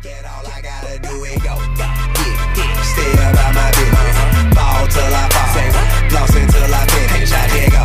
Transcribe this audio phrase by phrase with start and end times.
[0.00, 1.60] Forget all I gotta do is go.
[2.88, 4.16] Stay about my business.
[4.56, 5.60] Fall till I fall.
[6.16, 7.30] Lost until I finish.
[7.30, 7.84] I dare go.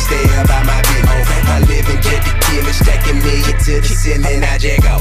[0.00, 1.28] Stay about my business.
[1.28, 4.42] I live and get the killing, stacking million to the ceiling.
[4.42, 4.96] I just go.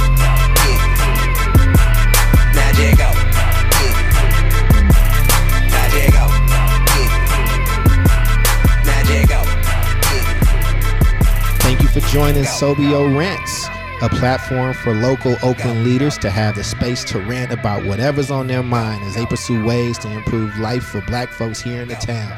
[11.62, 13.69] Thank you for joining SOBEO Rants,
[14.02, 18.48] a platform for local Oakland leaders to have the space to rant about whatever's on
[18.48, 21.96] their mind as they pursue ways to improve life for black folks here in the
[21.96, 22.32] town.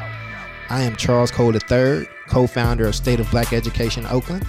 [0.68, 4.44] I am Charles Cole III, co founder of State of Black Education Oakland.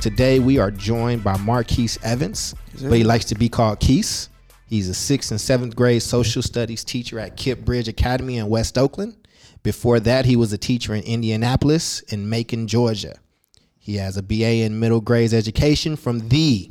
[0.00, 4.28] Today we are joined by Marquise Evans, but he likes to be called Keese.
[4.66, 8.78] He's a sixth and seventh grade social studies teacher at KIPP Bridge Academy in West
[8.78, 9.16] Oakland.
[9.64, 13.16] Before that, he was a teacher in Indianapolis and Macon, Georgia.
[13.88, 16.70] He has a BA in middle grades education from the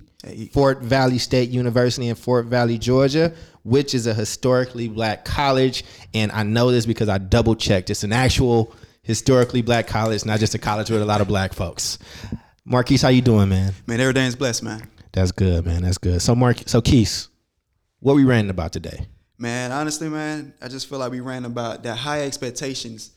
[0.51, 5.83] Fort Valley State University in Fort Valley, Georgia, which is a historically black college.
[6.13, 7.89] And I know this because I double checked.
[7.89, 11.53] It's an actual historically black college, not just a college with a lot of black
[11.53, 11.97] folks.
[12.63, 13.73] Marquise, how you doing, man?
[13.87, 14.87] Man, everything's blessed, man.
[15.11, 15.81] That's good, man.
[15.81, 16.21] That's good.
[16.21, 17.29] So, Mark, so Keese,
[17.99, 19.07] what we ranting about today?
[19.39, 23.09] Man, honestly, man, I just feel like we ran about that high expectations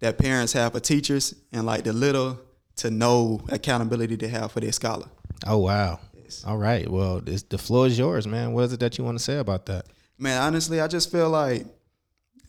[0.00, 2.38] that parents have for teachers and like the little
[2.76, 5.06] to no accountability they have for their scholar.
[5.46, 6.00] Oh wow.
[6.22, 6.44] Yes.
[6.46, 6.88] All right.
[6.88, 8.52] Well, the floor is yours, man.
[8.52, 9.86] What is it that you want to say about that?
[10.18, 11.66] Man, honestly, I just feel like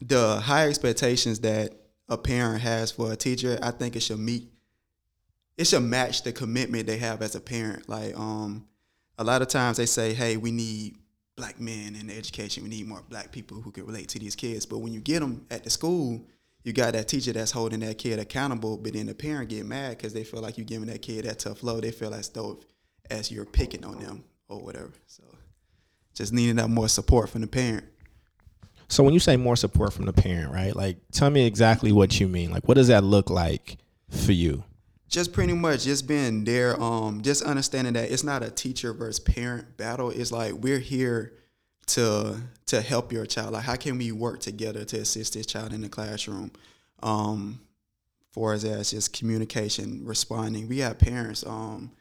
[0.02, 1.74] the high expectations that
[2.10, 4.48] a parent has for a teacher, I think it should meet
[5.58, 7.90] it should match the commitment they have as a parent.
[7.90, 8.68] Like, um,
[9.18, 10.98] a lot of times they say, Hey, we need
[11.36, 12.64] black men in education.
[12.64, 14.66] We need more black people who can relate to these kids.
[14.66, 16.22] But when you get them at the school,
[16.64, 19.98] you got that teacher that's holding that kid accountable, but then the parent get mad
[19.98, 21.82] because they feel like you're giving that kid that tough love.
[21.82, 22.60] They feel as though
[23.10, 24.92] as you're picking on them or whatever.
[25.06, 25.24] So
[26.14, 27.86] just needing that more support from the parent.
[28.90, 30.76] So when you say more support from the parent, right?
[30.76, 32.52] Like, tell me exactly what you mean.
[32.52, 33.78] Like, what does that look like
[34.10, 34.64] for you?
[35.10, 39.20] Just pretty much just being there, um, just understanding that it's not a teacher versus
[39.20, 40.10] parent battle.
[40.10, 41.37] It's like we're here
[41.88, 42.38] to
[42.68, 43.54] to help your child.
[43.54, 46.52] Like, how can we work together to assist this child in the classroom?
[47.02, 47.60] Um,
[48.32, 50.68] for as as just communication, responding.
[50.68, 51.92] We have parents, um,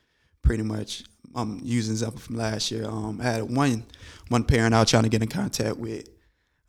[0.43, 1.05] pretty much.
[1.35, 2.87] Um, using example from last year.
[2.87, 3.85] Um, I had one
[4.29, 6.09] one parent I was trying to get in contact with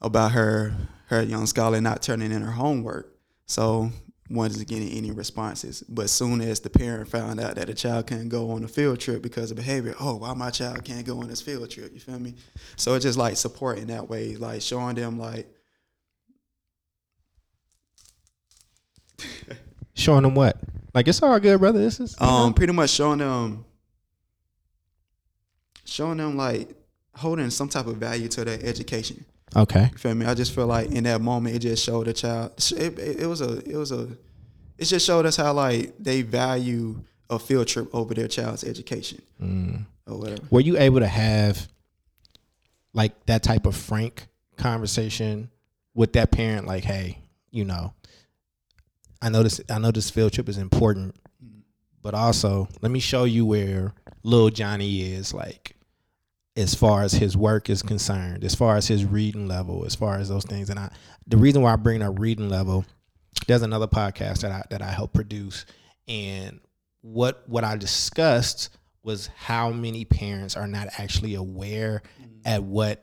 [0.01, 0.73] about her
[1.07, 3.17] her young scholar not turning in her homework.
[3.45, 3.91] So
[4.29, 5.83] wasn't getting any responses.
[5.87, 8.99] But soon as the parent found out that the child can't go on a field
[8.99, 11.93] trip because of behavior, oh, why my child can't go on this field trip?
[11.93, 12.35] You feel me?
[12.75, 15.47] So it's just like supporting that way, like showing them like
[19.93, 20.57] Showing them what?
[20.93, 21.79] Like, it's all good, brother.
[21.79, 22.53] This is um know?
[22.53, 23.65] pretty much showing them
[25.85, 26.69] showing them like
[27.15, 29.25] holding some type of value to their education.
[29.55, 29.89] Okay.
[29.91, 30.25] You feel me?
[30.25, 32.51] I just feel like in that moment, it just showed the child.
[32.75, 34.09] It, it, it was a, it was a,
[34.77, 36.99] it just showed us how like they value
[37.29, 39.85] a field trip over their child's education Mm.
[40.05, 40.41] or whatever.
[40.49, 41.67] Were you able to have
[42.93, 45.49] like that type of frank conversation
[45.93, 46.65] with that parent?
[46.67, 47.19] Like, hey,
[47.51, 47.93] you know,
[49.21, 49.59] I know this.
[49.69, 51.15] I know this field trip is important,
[52.01, 53.93] but also let me show you where
[54.23, 55.33] little Johnny is.
[55.33, 55.75] Like,
[56.57, 60.17] as far as his work is concerned, as far as his reading level, as far
[60.17, 60.71] as those things.
[60.71, 60.91] And I,
[61.27, 62.83] the reason why I bring up reading level,
[63.45, 65.65] there's another podcast that I that I help produce,
[66.07, 66.59] and
[67.01, 68.69] what what I discussed
[69.03, 72.39] was how many parents are not actually aware mm-hmm.
[72.43, 73.01] at what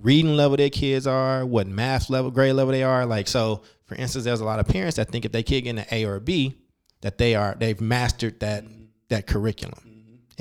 [0.00, 3.04] reading level their kids are, what math level, grade level they are.
[3.04, 5.76] Like so, for instance, there's a lot of parents that think if they kid get
[5.76, 6.56] an A or a B,
[7.02, 8.84] that they are they've mastered that mm-hmm.
[9.10, 9.91] that curriculum.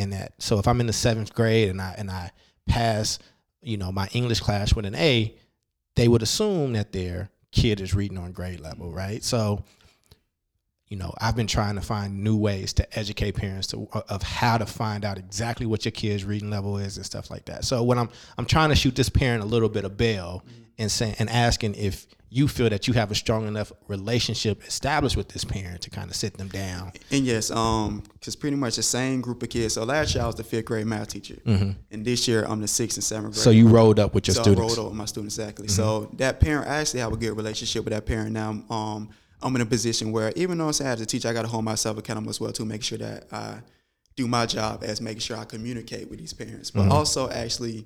[0.02, 2.32] And that so if I'm in the seventh grade and I and I
[2.68, 3.20] pass,
[3.62, 5.36] you know, my English class with an A,
[5.96, 9.24] they would assume that their kid is reading on grade level, right?
[9.24, 9.64] So
[10.92, 14.58] you know, I've been trying to find new ways to educate parents to, of how
[14.58, 17.64] to find out exactly what your kid's reading level is and stuff like that.
[17.64, 20.44] So when I'm I'm trying to shoot this parent a little bit of bail
[20.78, 25.16] and saying and asking if you feel that you have a strong enough relationship established
[25.16, 26.92] with this parent to kind of sit them down.
[27.10, 29.76] And yes, um, because pretty much the same group of kids.
[29.76, 32.68] So last year I was the fifth grade math teacher, and this year I'm the
[32.68, 33.44] sixth and seventh grade.
[33.44, 34.74] So you rolled up with your so students.
[34.74, 35.70] I rolled up with my students exactly.
[35.70, 38.62] So that parent, I actually have a good relationship with that parent now.
[38.70, 39.10] Um,
[39.42, 41.48] I'm in a position where even though I'm saying as a teacher, I got to
[41.48, 43.62] hold myself accountable as well to make sure that I
[44.16, 47.86] do my job as making sure I communicate with these parents, but also actually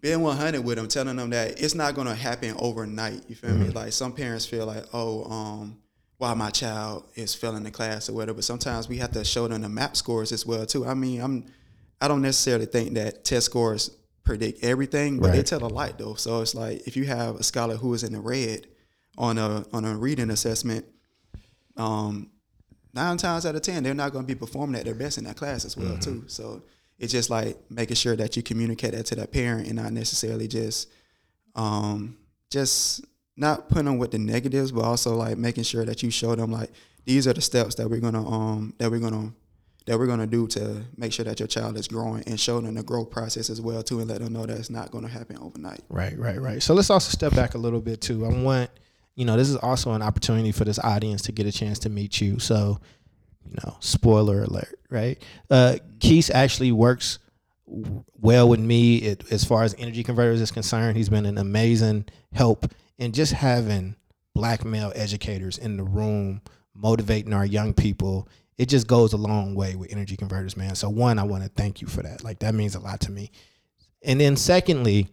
[0.00, 3.22] being 100 with them, telling them that it's not going to happen overnight.
[3.28, 3.68] You feel me?
[3.70, 5.78] Like some parents feel like, oh, um,
[6.18, 8.36] why my child is failing the class or whatever.
[8.36, 10.86] But sometimes we have to show them the MAP scores as well too.
[10.86, 11.46] I mean, I'm
[12.00, 13.90] I don't necessarily think that test scores
[14.22, 16.14] predict everything, but they tell a lot though.
[16.14, 18.66] So it's like if you have a scholar who is in the red
[19.20, 20.84] on a on a reading assessment,
[21.76, 22.30] um,
[22.94, 25.24] nine times out of ten they're not going to be performing at their best in
[25.24, 26.24] that class as well too.
[26.26, 26.62] So
[26.98, 30.48] it's just like making sure that you communicate that to that parent and not necessarily
[30.48, 30.88] just
[31.54, 32.16] um
[32.50, 33.04] just
[33.36, 36.50] not putting them with the negatives, but also like making sure that you show them
[36.50, 36.70] like
[37.04, 39.32] these are the steps that we're gonna um that we're gonna
[39.86, 42.74] that we're gonna do to make sure that your child is growing and show them
[42.74, 45.36] the growth process as well too, and let them know that it's not gonna happen
[45.38, 45.80] overnight.
[45.90, 46.62] Right, right, right.
[46.62, 48.24] So let's also step back a little bit too.
[48.24, 48.70] I want,
[49.14, 51.90] you know, this is also an opportunity for this audience to get a chance to
[51.90, 52.38] meet you.
[52.38, 52.80] So,
[53.44, 55.20] you know, spoiler alert, right?
[55.50, 57.18] Uh, Keith actually works
[57.66, 60.96] well with me it, as far as energy converters is concerned.
[60.96, 62.66] He's been an amazing help
[62.98, 63.96] in just having
[64.34, 66.40] black male educators in the room
[66.74, 68.28] motivating our young people.
[68.58, 70.74] It just goes a long way with energy converters, man.
[70.74, 72.22] So one, I want to thank you for that.
[72.22, 73.30] Like that means a lot to me.
[74.02, 75.08] And then secondly,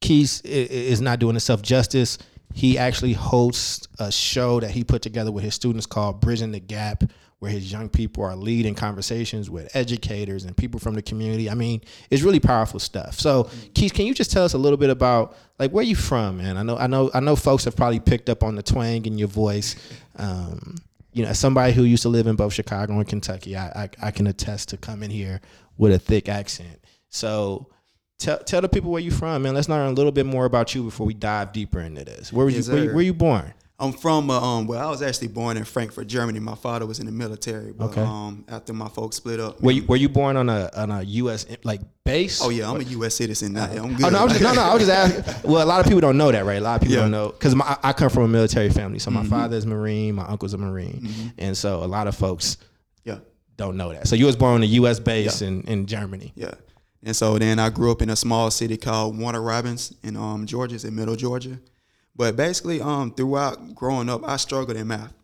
[0.00, 2.18] Keith is not doing himself justice.
[2.52, 6.60] He actually hosts a show that he put together with his students called Bridging the
[6.60, 7.04] Gap,
[7.38, 11.50] where his young people are leading conversations with educators and people from the community.
[11.50, 13.20] I mean, it's really powerful stuff.
[13.20, 16.38] So, Keith, can you just tell us a little bit about like where you from,
[16.38, 16.56] man?
[16.56, 19.18] I know, I know, I know, folks have probably picked up on the twang in
[19.18, 19.76] your voice.
[20.16, 20.76] Um,
[21.12, 23.90] you know, as somebody who used to live in both Chicago and Kentucky, I, I,
[24.02, 25.40] I can attest to coming here
[25.76, 26.80] with a thick accent.
[27.10, 27.68] So,
[28.18, 29.54] tell tell the people where you from, man.
[29.54, 32.32] Let's learn a little bit more about you before we dive deeper into this.
[32.32, 32.56] Where were you?
[32.56, 32.94] Yes, Where, you- sir.
[32.94, 33.52] where you born?
[33.78, 36.40] I'm from uh, um well I was actually born in Frankfurt, Germany.
[36.40, 38.00] My father was in the military, but Okay.
[38.00, 39.60] um after my folks split up.
[39.60, 41.44] Were you Were you born on a on a U.S.
[41.62, 42.40] like base?
[42.42, 43.16] Oh yeah, I'm a U.S.
[43.16, 43.64] citizen now.
[43.66, 44.06] I'm good.
[44.06, 44.62] Oh no, I was just, no, no.
[44.62, 45.50] I was just asking.
[45.50, 46.56] Well, a lot of people don't know that, right?
[46.56, 47.02] A lot of people Yeah.
[47.02, 48.98] don't know because I, I come from a military family.
[48.98, 52.56] So my father is Marine, my uncle's a Marine, and so a lot of folks
[53.04, 53.18] yeah.
[53.58, 54.08] don't know that.
[54.08, 55.00] So you was born on a U.S.
[55.00, 55.48] base Yeah.
[55.48, 56.32] in, in Germany.
[56.34, 56.52] Yeah.
[57.06, 60.44] And so then I grew up in a small city called Warner Robins in um,
[60.44, 61.60] Georgia, it's in middle Georgia.
[62.16, 65.14] But basically, um, throughout growing up, I struggled in math.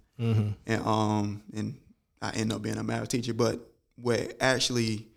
[0.66, 1.76] And um, and
[2.22, 3.34] I ended up being a math teacher.
[3.34, 3.58] But
[3.96, 5.08] what actually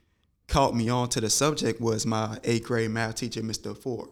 [0.48, 3.78] caught me on to the subject was my eighth grade math teacher, Mr.
[3.78, 4.10] Ford.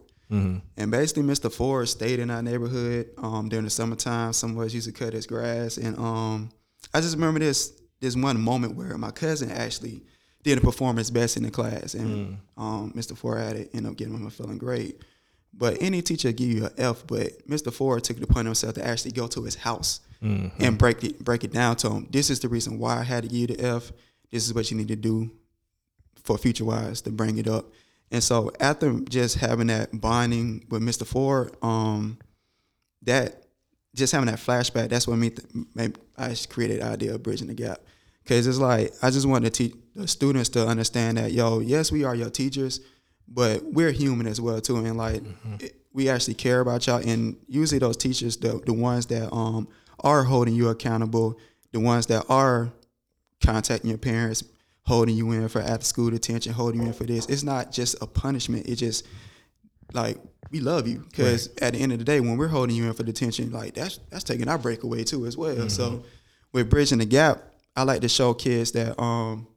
[0.78, 1.52] And basically, Mr.
[1.52, 4.32] Ford stayed in our neighborhood um, during the summertime.
[4.32, 6.50] Some of us used to cut his grass, and um,
[6.94, 10.04] I just remember this this one moment where my cousin actually
[10.44, 13.18] didn't performance best in the class, and um, Mr.
[13.18, 14.96] Ford had it end up getting him a failing grade.
[15.54, 17.72] But any teacher give you an F, but Mr.
[17.72, 20.02] Ford took it upon himself to actually go to his house
[20.60, 22.08] and break it break it down to him.
[22.10, 23.92] This is the reason why I had to give you the F.
[24.32, 25.30] This is what you need to do
[26.24, 27.66] for future wise to bring it up.
[28.12, 31.06] And so after just having that bonding with Mr.
[31.06, 32.18] Ford, um,
[33.02, 33.44] that
[33.96, 35.40] just having that flashback, that's what made,
[35.76, 37.80] made I created the idea of bridging the gap.
[38.26, 41.92] Cause it's like I just wanted to teach the students to understand that yo, yes,
[41.92, 42.80] we are your teachers,
[43.28, 45.24] but we're human as well too, and like
[45.60, 47.08] it- we actually care about y'all.
[47.08, 49.68] And usually those teachers, the the ones that um
[50.00, 51.38] are holding you accountable,
[51.72, 52.72] the ones that are
[53.44, 54.44] contacting your parents,
[54.86, 57.28] holding you in for after school detention, holding you in for this.
[57.28, 58.68] It's not just a punishment.
[58.68, 59.06] It just
[59.94, 60.18] like
[60.52, 62.94] we love you because at the end of the day, when we're holding you in
[62.94, 65.70] for detention, like that's that's taking our break away too as well.
[65.70, 66.04] So
[66.52, 67.44] with bridging the gap,
[67.76, 69.48] I like to show kids that um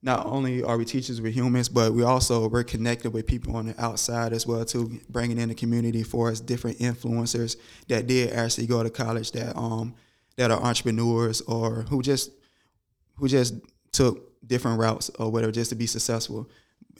[0.00, 3.66] not only are we teachers, we're humans, but we also we're connected with people on
[3.66, 7.56] the outside as well too, bringing in the community for us different influencers
[7.88, 9.94] that did actually go to college that um
[10.36, 12.30] that are entrepreneurs or who just
[13.16, 13.54] who just
[13.90, 16.48] took different routes or whatever just to be successful.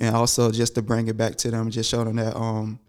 [0.01, 2.81] And also just to bring it back to them just show them that um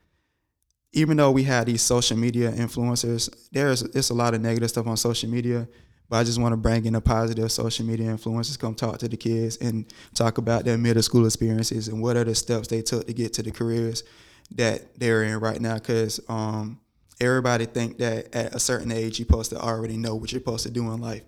[0.92, 4.88] even though we had these social media influencers there's it's a lot of negative stuff
[4.88, 5.68] on social media
[6.10, 9.08] but I just want to bring in a positive social media influencers come talk to
[9.08, 12.82] the kids and talk about their middle school experiences and what are the steps they
[12.82, 14.04] took to get to the careers
[14.52, 16.80] that they're in right now because um
[17.22, 20.66] everybody think that at a certain age you're supposed to already know what you're supposed
[20.66, 21.24] to do in life.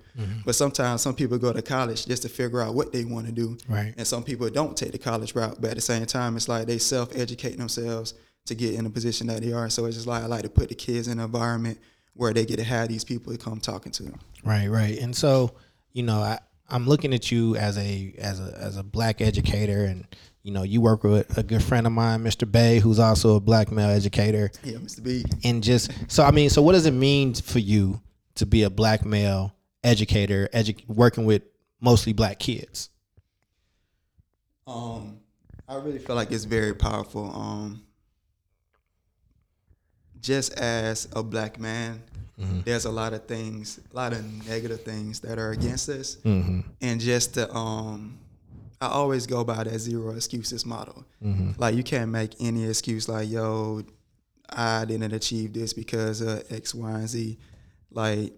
[0.46, 3.32] But sometimes some people go to college just to figure out what they want to
[3.32, 3.58] do.
[3.68, 3.94] Right.
[3.98, 5.60] And some people don't take the college route.
[5.60, 8.14] But at the same time, it's like they self educate themselves
[8.46, 9.70] to get in the position that they are.
[9.70, 11.78] So it's just like I like to put the kids in an environment
[12.14, 14.20] where they get to have these people that come talking to them.
[14.44, 14.98] Right, right.
[14.98, 15.56] And so,
[15.94, 16.40] you know, I,
[16.70, 20.06] I'm looking at you as a as a as a black educator and
[20.44, 22.52] you know, you work with a good friend of mine, Mr.
[22.52, 24.50] Bay, who's also a black male educator.
[24.64, 25.04] Yeah, Mr.
[25.04, 25.24] B.
[25.44, 28.02] And just so I mean, so what does it mean for you
[28.36, 29.54] to be a black male
[29.84, 31.44] educator, edu- working with
[31.80, 32.90] mostly black kids?
[34.66, 35.20] Um,
[35.68, 37.32] I really feel like it's very powerful.
[37.36, 37.84] Um,
[40.22, 42.02] just as a black man,
[42.66, 46.62] there's a lot of things, a lot of negative things that are against us, Mm-hmm.
[46.82, 48.18] and just to, um,
[48.80, 51.06] I always go by that zero excuses model.
[51.24, 51.52] Mm-hmm.
[51.62, 53.84] Like you can't make any excuse like, yo,
[54.50, 57.38] I didn't achieve this because of X, Y, and Z.
[57.92, 58.34] Like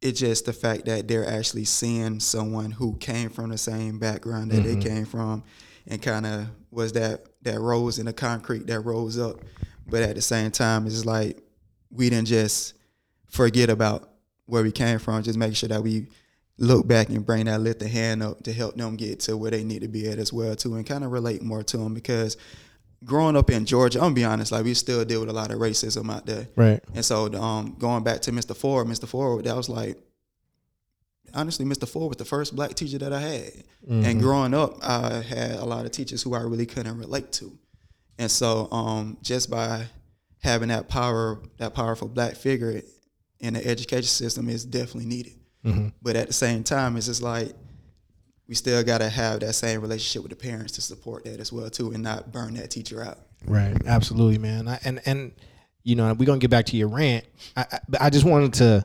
[0.00, 4.50] it's just the fact that they're actually seeing someone who came from the same background
[4.50, 4.80] that Mm-hmm.
[4.80, 5.44] they came from
[5.86, 9.40] and kind of was that that rose in the concrete that rose up.
[9.86, 11.42] But at the same time, it's like
[11.90, 12.74] we didn't just
[13.28, 14.10] forget about
[14.46, 16.08] where we came from, just make sure that we
[16.58, 19.50] look back and bring that lift the hand up to help them get to where
[19.50, 21.94] they need to be at as well too and kind of relate more to them
[21.94, 22.36] because
[23.04, 25.50] growing up in Georgia, I'm gonna be honest, like we still deal with a lot
[25.50, 26.46] of racism out there.
[26.54, 26.80] Right.
[26.94, 28.56] And so um, going back to Mr.
[28.56, 29.08] Ford, Mr.
[29.08, 29.98] Ford, that was like
[31.34, 31.88] honestly, Mr.
[31.88, 33.52] Ford was the first black teacher that I had.
[33.88, 37.58] And growing up, I had a lot of teachers who I really couldn't relate to.
[38.18, 39.86] And so um, just by
[40.42, 42.82] having that power, that powerful black figure
[43.40, 45.34] in the education system is definitely needed.
[46.02, 47.52] But at the same time, it's just like
[48.48, 51.70] we still gotta have that same relationship with the parents to support that as well
[51.70, 53.18] too, and not burn that teacher out.
[53.46, 53.76] Right.
[53.86, 54.66] Absolutely, man.
[54.68, 55.32] I, and and
[55.84, 57.24] you know we're gonna get back to your rant.
[57.56, 58.84] I, I, I just wanted to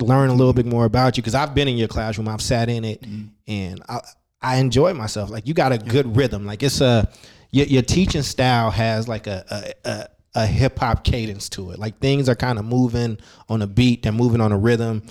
[0.00, 2.28] learn a little bit more about you because I've been in your classroom.
[2.28, 3.02] I've sat in it,
[3.46, 4.00] and I
[4.42, 5.30] I enjoy myself.
[5.30, 6.44] Like you got a good rhythm.
[6.46, 7.10] Like it's a
[7.52, 9.44] your, your teaching style has like a
[9.84, 10.08] a, a,
[10.42, 11.78] a hip hop cadence to it.
[11.78, 14.02] Like things are kind of moving on a beat.
[14.02, 15.02] They're moving on a rhythm.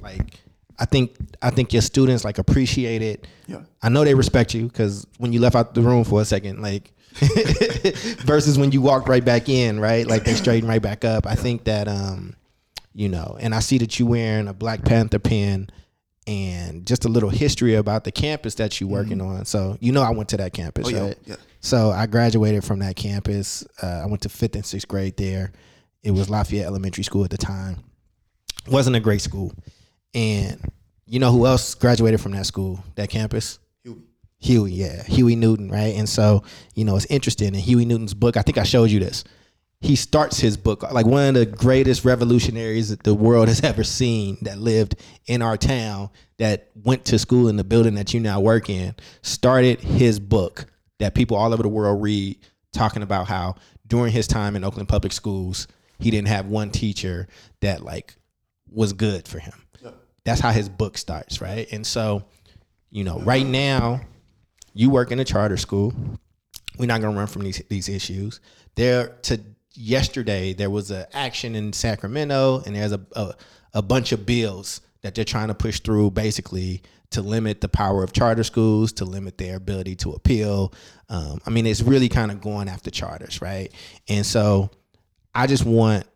[0.00, 0.40] Like
[0.78, 3.26] I think I think your students like appreciate it.
[3.46, 3.62] Yeah.
[3.82, 6.60] I know they respect you because when you left out the room for a second,
[6.60, 6.92] like
[8.24, 10.06] versus when you walked right back in, right?
[10.06, 11.26] Like they straighten right back up.
[11.26, 12.34] I think that um,
[12.92, 15.68] you know, and I see that you wearing a Black Panther pin
[16.26, 19.44] and just a little history about the campus that you're working on.
[19.44, 20.96] So you know I went to that campus, Mm-hmm.
[20.96, 21.18] Oh, yeah, right?
[21.24, 21.36] yeah.
[21.60, 23.66] So I graduated from that campus.
[23.82, 25.52] Uh, I went to fifth and sixth grade there.
[26.02, 27.78] It was Lafayette Elementary School at the time.
[28.68, 29.52] Wasn't a great school.
[30.14, 30.60] And
[31.06, 33.58] you know who else graduated from that school, that campus?
[33.82, 34.02] Huey.
[34.38, 35.94] Huey, yeah, Huey Newton, right?
[35.96, 36.42] And so,
[36.74, 38.36] you know, it's interesting in Huey Newton's book.
[38.36, 39.24] I think I showed you this.
[39.80, 43.84] He starts his book like one of the greatest revolutionaries that the world has ever
[43.84, 44.96] seen that lived
[45.26, 48.94] in our town, that went to school in the building that you now work in,
[49.22, 50.66] started his book
[50.98, 52.38] that people all over the world read,
[52.72, 53.54] talking about how
[53.86, 55.66] during his time in Oakland Public Schools,
[55.98, 57.28] he didn't have one teacher
[57.60, 58.16] that like
[58.70, 59.54] was good for him.
[60.24, 61.68] That's how his book starts, right?
[61.70, 62.24] And so,
[62.90, 64.00] you know, right now,
[64.74, 65.94] you work in a charter school.
[66.78, 68.40] We're not gonna run from these these issues.
[68.74, 69.40] There to
[69.72, 73.34] yesterday there was an action in Sacramento, and there's a, a
[73.72, 78.02] a bunch of bills that they're trying to push through, basically to limit the power
[78.02, 80.72] of charter schools, to limit their ability to appeal.
[81.08, 83.72] Um, I mean, it's really kind of going after charters, right?
[84.08, 84.70] And so,
[85.34, 86.06] I just want,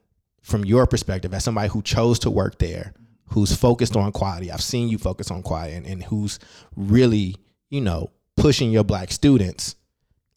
[0.43, 2.95] from your perspective, as somebody who chose to work there,
[3.27, 6.39] who's focused on quality, I've seen you focus on quality, and, and who's
[6.75, 7.37] really,
[7.69, 9.77] you know, pushing your black students.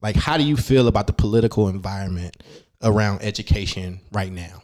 [0.02, 2.44] Like, how do you feel about the political environment
[2.82, 4.62] around education right now?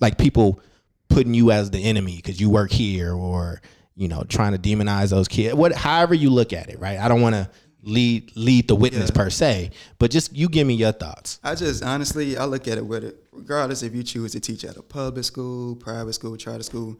[0.00, 0.60] Like people
[1.08, 3.62] putting you as the enemy because you work here, or
[3.94, 5.54] you know, trying to demonize those kids.
[5.54, 6.98] What, however you look at it, right?
[6.98, 7.50] I don't want to
[7.82, 11.40] lead lead the witness per se, but just you give me your thoughts.
[11.42, 14.64] I just honestly, I look at it with it, regardless if you choose to teach
[14.64, 16.98] at a public school, private school, charter school.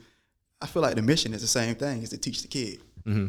[0.60, 2.80] I feel like the mission is the same thing: is to teach the kid.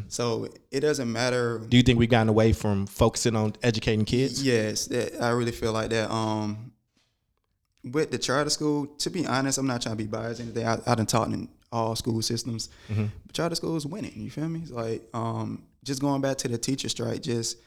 [0.06, 1.58] So it doesn't matter.
[1.58, 4.40] Do you think we've gotten away from focusing on educating kids?
[4.40, 6.12] Yes, that, I really feel like that.
[6.12, 6.70] Um,
[7.82, 10.40] with the charter school, to be honest, I'm not trying to be biased.
[10.40, 12.68] Anything I, I done taught in all school systems,
[13.26, 14.12] but charter school is winning.
[14.16, 14.60] You feel me?
[14.60, 17.22] It's like um, just going back to the teacher strike.
[17.22, 17.58] Just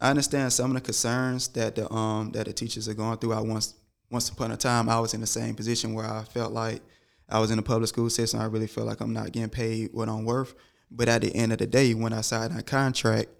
[0.00, 3.32] I understand some of the concerns that the um that the teachers are going through.
[3.32, 3.74] I once
[4.10, 6.82] once upon a time I was in the same position where I felt like
[7.28, 8.40] I was in the public school system.
[8.40, 10.54] I really feel like I'm not getting paid what I'm worth.
[10.90, 13.30] But at the end of the day, when I signed that contract,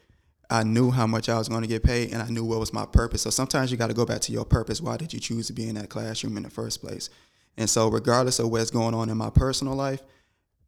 [0.50, 2.72] I knew how much I was going to get paid and I knew what was
[2.72, 3.22] my purpose.
[3.22, 4.80] So sometimes you got to go back to your purpose.
[4.80, 7.10] Why did you choose to be in that classroom in the first place?
[7.56, 10.02] And so regardless of what's going on in my personal life,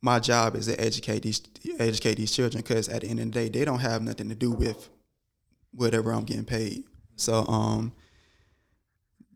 [0.06, 1.42] my job is to educate these
[1.80, 4.36] educate these children because at the end of the day, they don't have nothing to
[4.36, 4.88] do with
[5.72, 6.84] whatever I'm getting paid.
[7.16, 7.92] So um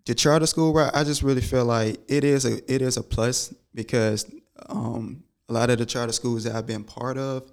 [0.07, 3.03] the charter school route, I just really feel like it is a it is a
[3.03, 4.31] plus because
[4.69, 7.51] um a lot of the charter schools that I've been part of,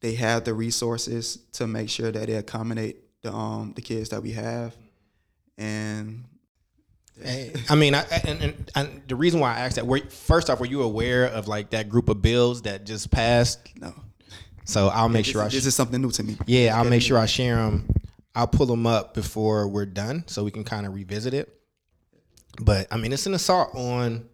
[0.00, 4.22] they have the resources to make sure that they accommodate the um the kids that
[4.22, 4.76] we have,
[5.56, 6.26] and
[7.68, 10.60] I mean, I, and, and, and the reason why I asked that, were, first off,
[10.60, 13.60] were you aware of like that group of bills that just passed?
[13.80, 13.92] no,
[14.64, 16.36] So I'll make this, sure I, is, this is something new to me.
[16.46, 17.88] yeah, I'll make sure I share them.
[18.34, 21.52] I'll pull them up before we're done, so we can kind of revisit it.
[22.60, 24.28] But I mean, it's an assault on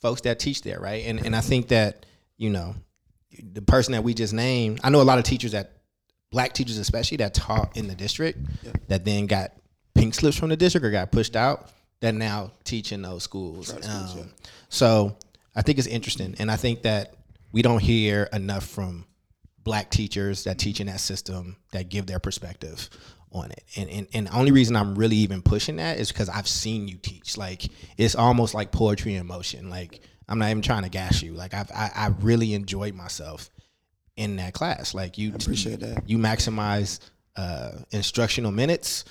[0.00, 1.04] folks that teach there, right?
[1.06, 2.06] And and I think that
[2.38, 2.74] you know,
[3.52, 5.72] the person that we just named, I know a lot of teachers that,
[6.30, 8.38] black teachers especially that taught in the district
[8.88, 9.52] that then got
[9.94, 11.70] pink slips from the district or got pushed out
[12.04, 13.72] that now teach in those schools.
[13.72, 14.30] Um,
[14.68, 15.16] So
[15.56, 17.14] I think it's interesting, and I think that
[17.52, 19.06] we don't hear enough from
[19.62, 22.90] black teachers that teach in that system that give their perspective
[23.32, 23.64] on it.
[23.76, 26.88] And and, and the only reason I'm really even pushing that is because I've seen
[26.88, 27.38] you teach.
[27.38, 27.64] Like
[27.96, 29.70] it's almost like poetry in motion.
[29.70, 31.32] Like I'm not even trying to gas you.
[31.32, 33.48] Like I've, I I really enjoyed myself
[34.16, 34.94] in that class.
[34.94, 36.08] Like you appreciate that.
[36.08, 37.00] You maximize
[37.36, 39.04] uh, instructional minutes.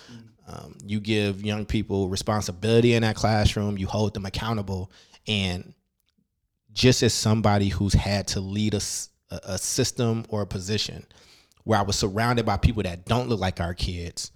[0.50, 0.64] Mm.
[0.66, 3.78] Um, you give young people responsibility in that classroom.
[3.78, 4.92] You hold them accountable,
[5.28, 5.74] and
[6.74, 11.06] just as somebody who's had to lead a system or a position
[11.64, 14.32] where I was surrounded by people that don't look like our kids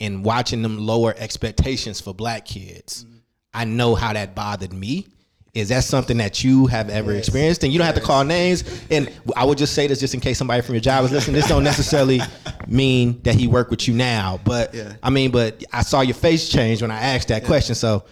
[0.00, 3.04] and watching them lower expectations for black kids,
[3.52, 5.08] I know how that bothered me.
[5.56, 7.64] Is that something that you have ever experienced?
[7.64, 8.62] And you don't have to call names.
[8.90, 11.34] And I would just say this just in case somebody from your job is listening.
[11.34, 12.20] This don't necessarily
[12.66, 14.94] mean that he worked with you now, but Yeah.
[15.02, 17.74] I mean, but I saw your face change when I asked that question.
[17.74, 18.04] So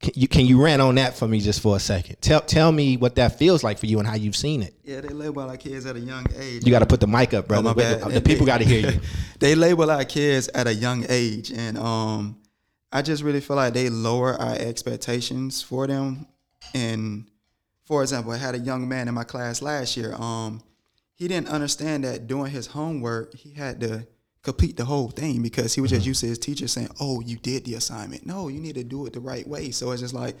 [0.00, 2.16] can you can you rant on that for me just for a second?
[2.20, 4.74] Tell tell me what that feels like for you and how you've seen it.
[4.84, 6.64] Yeah, they label our kids at a young age.
[6.64, 7.70] You got to put the mic up, brother.
[7.70, 9.00] Oh, the, the people got to hear you.
[9.38, 12.36] they label our kids at a young age, and um,
[12.92, 16.26] I just really feel like they lower our expectations for them.
[16.74, 17.28] And
[17.84, 20.14] for example, I had a young man in my class last year.
[20.14, 20.62] Um,
[21.14, 24.06] he didn't understand that doing his homework, he had to
[24.42, 27.36] complete the whole thing because he was just used to his teacher saying, "Oh, you
[27.36, 28.26] did the assignment.
[28.26, 30.36] No, you need to do it the right way." So it's just like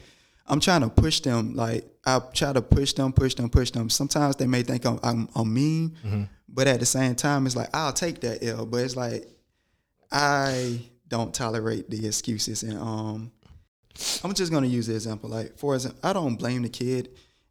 [0.46, 1.54] I'm trying to push them.
[1.54, 3.88] Like I try to push them, push them, push them.
[3.90, 5.96] Sometimes they may think I'm, I'm, I'm mean,
[6.48, 8.66] but at the same time, it's like I'll take that L.
[8.66, 9.28] But it's like
[10.10, 13.32] I don't tolerate the excuses, and um,
[14.24, 15.30] I'm just gonna use the example.
[15.30, 17.10] Like for example, I don't blame the kid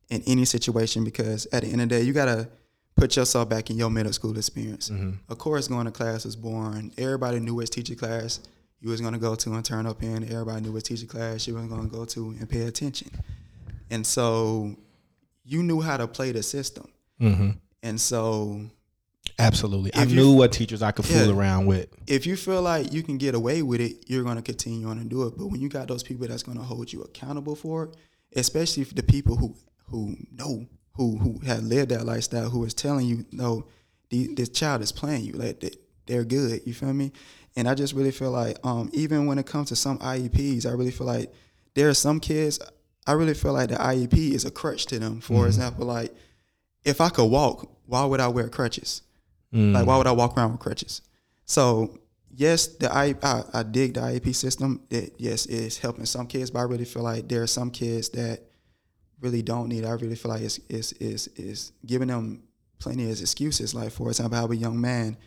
[0.10, 2.50] in any situation because at the end of the day, you gotta
[2.96, 4.90] put yourself back in your middle school experience.
[4.90, 5.12] Mm-hmm.
[5.30, 6.92] Of course, going to class was boring.
[6.98, 8.40] Everybody knew which teacher class
[8.80, 10.24] you was gonna go to and turn up in.
[10.24, 13.10] Everybody knew which teacher class you was gonna go to and pay attention.
[13.90, 14.76] And so
[15.44, 16.88] you knew how to play the system.
[17.20, 17.52] Mm-hmm.
[17.84, 18.62] And so
[19.42, 19.94] Absolutely.
[19.94, 21.88] I If you- knew what teachers I could fool around with.
[22.08, 24.98] if you feel like you can get away with it, you're going to continue on
[25.00, 25.38] and do it.
[25.38, 27.96] But when you got those people that's going to hold you accountable for it,
[28.36, 29.56] especially for the people who
[29.90, 33.66] who know who who have lived that lifestyle, who is telling you, no,
[34.10, 35.72] the, this child is playing you, like they,
[36.06, 36.62] they're good.
[36.66, 37.12] You feel me?
[37.56, 40.72] And I just really feel like, um, even when it comes to some IEPs, I
[40.72, 41.34] really feel like
[41.74, 42.60] there are some kids.
[43.08, 45.20] I really feel like the IEP is a crutch to them.
[45.22, 46.14] For example, like
[46.86, 49.02] if I could walk, why would I wear crutches?
[49.52, 51.02] Like, why would I walk around with crutches?
[51.46, 51.98] So,
[52.34, 54.82] yes, the I, I I dig the IEP system.
[54.90, 58.10] It yes, it's helping some kids, but I really feel like there are some kids
[58.10, 58.42] that
[59.20, 59.84] really don't need.
[59.84, 59.88] it.
[59.88, 62.44] I really feel like it's it's is is giving them
[62.80, 63.76] plenty of excuses.
[63.76, 65.18] Like for example, I have a young man.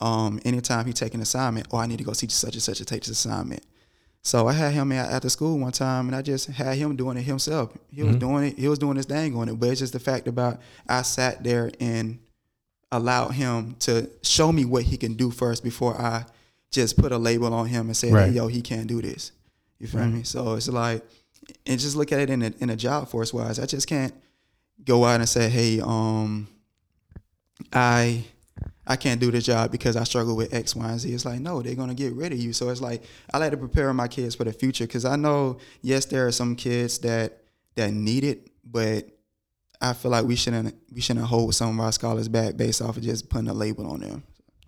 [0.00, 2.78] Um, anytime he take an assignment, oh, I need to go see such and such
[2.78, 3.64] to take this assignment.
[4.22, 7.16] So I had him at after school one time, and I just had him doing
[7.16, 7.76] it himself.
[7.90, 8.58] He was doing it.
[8.58, 9.60] He was doing his thing on it.
[9.60, 12.18] But it's just the fact about I sat there and
[12.92, 16.24] allowed him to show me what he can do first before I
[16.70, 18.28] just put a label on him and say, Right.
[18.28, 19.32] hey, yo, he can't do this.
[19.78, 20.22] You feel me?
[20.22, 21.02] So it's like,
[21.66, 23.58] and just look at it in a, in a job force wise.
[23.58, 24.12] I just can't
[24.84, 26.48] go out and say, hey, um,
[27.72, 28.24] I
[28.86, 31.12] I can't do the job because I struggle with X, Y, and Z.
[31.12, 32.52] It's like, no, they're gonna get rid of you.
[32.52, 35.58] So it's like I like to prepare my kids for the future because I know,
[35.82, 37.38] yes, there are some kids that
[37.74, 39.08] that need it, but
[39.80, 42.96] I feel like we shouldn't we shouldn't hold some of our scholars back based off
[42.96, 44.22] of just putting a label on them.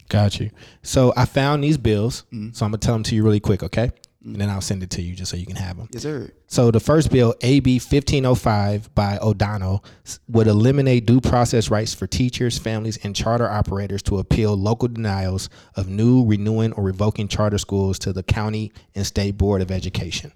[0.08, 0.50] Got you.
[0.82, 2.24] So I found these bills.
[2.32, 2.52] Mm-hmm.
[2.52, 3.90] So I'm gonna tell them to you really quick, okay?
[4.24, 5.88] And then I'll send it to you just so you can have them.
[5.92, 6.30] Yes, sir.
[6.48, 9.84] So the first bill, AB 1505 by O'Donnell,
[10.28, 15.48] would eliminate due process rights for teachers, families, and charter operators to appeal local denials
[15.76, 20.32] of new, renewing, or revoking charter schools to the county and state board of education.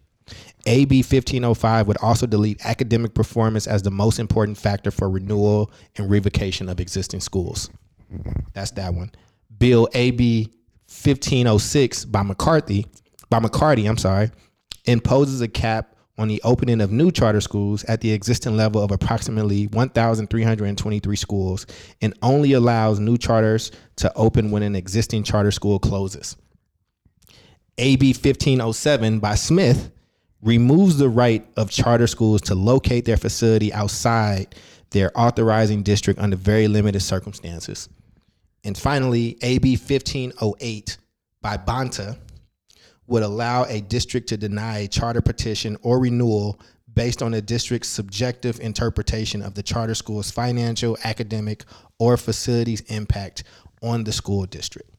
[0.67, 6.11] AB 1505 would also delete academic performance as the most important factor for renewal and
[6.11, 7.71] revocation of existing schools.
[8.53, 9.13] That's that one.
[9.59, 10.45] Bill AB
[10.87, 12.87] 1506 by McCarthy,
[13.31, 14.31] by McCarty, I'm sorry,
[14.85, 18.91] imposes a cap on the opening of new charter schools at the existing level of
[18.91, 21.67] approximately 1,323 schools
[22.03, 26.37] and only allows new charters to open when an existing charter school closes.
[27.79, 29.91] AB 1507 by Smith
[30.43, 34.55] removes the right of charter schools to locate their facility outside
[34.91, 37.89] their authorizing district under very limited circumstances.
[38.65, 40.99] And finally, AB 1508
[41.41, 42.19] by Bonta
[43.07, 46.61] would allow a district to deny a charter petition or renewal
[46.95, 51.65] based on a district's subjective interpretation of the charter school's financial, academic,
[51.99, 53.45] or facilities impact
[53.83, 54.91] on the school district.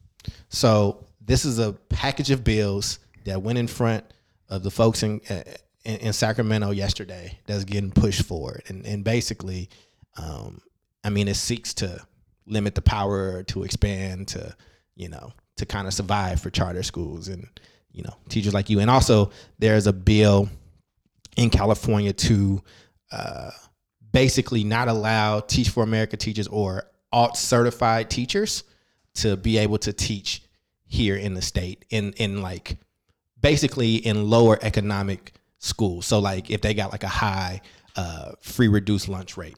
[0.48, 4.04] So this is a package of bills that went in front
[4.48, 5.42] of the folks in uh,
[5.84, 9.68] in, in Sacramento yesterday that's getting pushed forward, and and basically,
[10.16, 10.60] um,
[11.02, 12.00] I mean, it seeks to
[12.46, 14.54] limit the power to expand to
[14.94, 17.48] you know to kind of survive for charter schools and
[17.92, 20.48] you know teachers like you, and also there's a bill
[21.36, 22.62] in California to
[23.10, 23.50] uh,
[24.12, 28.64] basically not allow Teach for America teachers or alt certified teachers
[29.14, 30.42] to be able to teach
[30.86, 32.76] here in the state in in like
[33.44, 36.06] basically in lower economic schools.
[36.06, 37.60] So like if they got like a high
[37.94, 39.56] uh, free reduced lunch rate.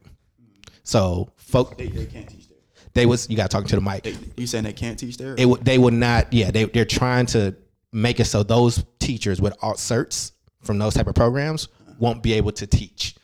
[0.83, 2.59] So folk They, they can't teach there.
[2.95, 4.03] they was you got to talk to the mic.
[4.03, 5.37] They, you saying they can't teach there?
[5.39, 7.55] It would they would not yeah they they're trying to
[7.93, 11.69] make it so those teachers with alt certs from those type of programs
[11.99, 13.15] won't be able to teach.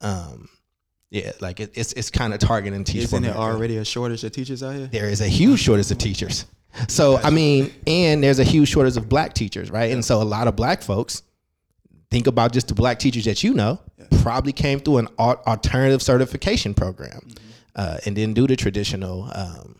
[0.00, 0.48] Um,
[1.10, 3.12] yeah, like it, it's it's kind of targeting teachers.
[3.12, 4.86] Isn't there already a shortage of teachers out here?
[4.86, 6.46] there is a huge shortage of teachers.
[6.86, 9.90] So I mean, and there's a huge shortage of black teachers, right?
[9.92, 11.22] And so a lot of black folks
[12.10, 13.80] think about just the black teachers that you know
[14.22, 17.20] probably came through an alternative certification program
[17.76, 19.76] uh, and didn't do the traditional, um,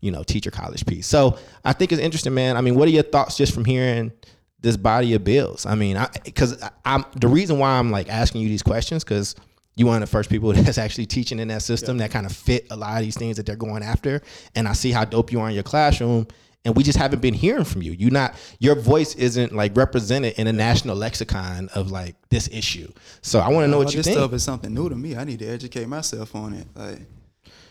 [0.00, 1.06] you know, teacher college piece.
[1.06, 2.56] So I think it's interesting, man.
[2.56, 4.12] I mean, what are your thoughts just from hearing
[4.60, 5.66] this body of bills?
[5.66, 9.34] I mean, because I'm the reason why I'm like asking you these questions because
[9.78, 12.32] you one of the first people that's actually teaching in that system that kind of
[12.32, 14.20] fit a lot of these things that they're going after.
[14.54, 16.26] And I see how dope you are in your classroom.
[16.64, 17.92] And we just haven't been hearing from you.
[17.92, 22.90] You not your voice isn't like represented in a national lexicon of like this issue.
[23.22, 24.16] So I want to know All what you this think.
[24.16, 25.16] This stuff is something new to me.
[25.16, 26.66] I need to educate myself on it.
[26.74, 26.98] Like,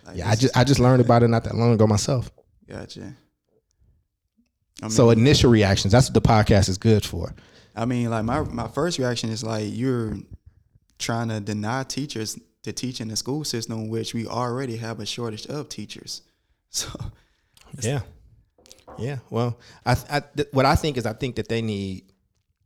[0.05, 2.31] like yeah, I just I just learned about it not that long ago myself.
[2.67, 3.13] gotcha.
[4.81, 7.35] I mean, So initial reactions, that's what the podcast is good for.
[7.75, 10.17] I mean, like my my first reaction is like you're
[10.97, 15.05] trying to deny teachers to teach in the school system, which we already have a
[15.05, 16.21] shortage of teachers.
[16.69, 16.89] So
[17.79, 18.01] Yeah,
[18.97, 19.19] yeah.
[19.29, 22.11] Well, I, I th- what I think is I think that they need.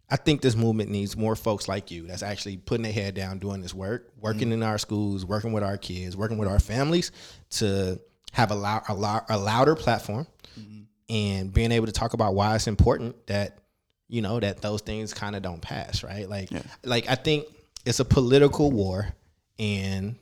[0.10, 3.38] I think this movement needs more folks like you that's actually putting their head down,
[3.38, 4.54] doing this work, working mm.
[4.54, 7.12] in our schools, working with our kids, working with our families
[7.52, 8.02] to
[8.34, 10.26] have a, lou- a, lou- a louder platform
[10.60, 10.82] mm-hmm.
[11.10, 13.60] and being able to talk about why it's important that
[14.08, 16.28] you know that those things kind of don't pass, right?
[16.28, 16.50] Like,
[16.84, 17.46] like I think
[17.86, 19.14] it's a political war,
[19.60, 20.16] and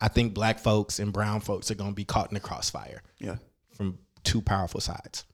[0.00, 3.02] I think black folks and brown folks are going to be caught in the crossfire
[3.18, 3.36] yeah,
[3.72, 5.24] from two powerful sides.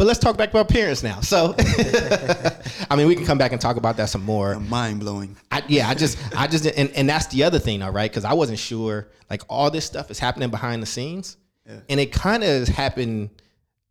[0.00, 1.20] But let's talk back about parents now.
[1.20, 1.54] So,
[2.90, 4.58] I mean, we can come back and talk about that some more.
[4.58, 5.36] mind blowing.
[5.50, 8.10] I, yeah, I just, I just, and, and that's the other thing, all right.
[8.10, 11.36] Because I wasn't sure, like, all this stuff is happening behind the scenes,
[11.90, 13.28] and it kind of happened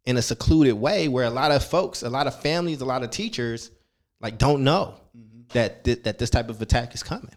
[0.08, 3.04] in a secluded way where a lot of folks, a lot of families, a lot
[3.04, 3.70] of teachers,
[4.20, 5.29] like, don't know mm.
[5.54, 7.36] That th- that this type of attack is coming.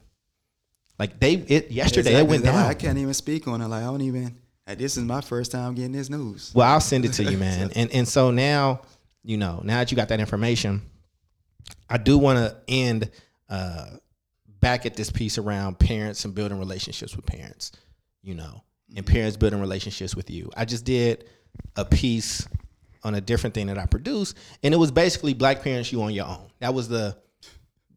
[0.98, 2.54] Like they, it yesterday it went down.
[2.54, 3.68] I can't even speak on it.
[3.68, 4.36] Like I don't even.
[4.66, 6.52] This is my first time getting this news.
[6.54, 7.72] Well, I'll send it to you, man.
[7.74, 8.82] And and so now,
[9.22, 10.82] you know, now that you got that information,
[11.90, 13.10] I do want to end
[13.48, 13.86] uh,
[14.60, 17.72] back at this piece around parents and building relationships with parents,
[18.22, 18.62] you know,
[18.94, 20.50] and parents building relationships with you.
[20.56, 21.24] I just did
[21.76, 22.46] a piece
[23.02, 26.14] on a different thing that I produced, and it was basically black parents you on
[26.14, 26.48] your own.
[26.60, 27.16] That was the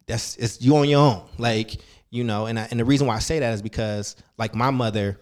[0.06, 1.22] that's it's you on your own.
[1.38, 1.76] Like,
[2.10, 4.70] you know, and I, and the reason why I say that is because like my
[4.70, 5.20] mother,